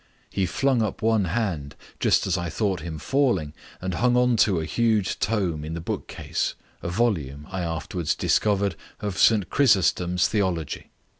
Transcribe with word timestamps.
He 0.31 0.47
flung 0.47 0.81
up 0.81 1.03
one 1.03 1.25
hand 1.25 1.75
just 1.99 2.25
as 2.25 2.35
I 2.35 2.49
thought 2.49 2.79
him 2.79 2.97
falling 2.97 3.53
and 3.79 3.93
hung 3.93 4.17
on 4.17 4.35
to 4.37 4.59
a 4.59 4.65
huge 4.65 5.19
tome 5.19 5.63
in 5.63 5.75
the 5.75 5.79
bookcase, 5.79 6.55
a 6.81 6.89
volume, 6.89 7.45
I 7.51 7.61
afterwards 7.61 8.15
discovered, 8.15 8.75
of 8.99 9.19
St 9.19 9.51
Chrysostom's 9.51 10.27
theology. 10.27 10.89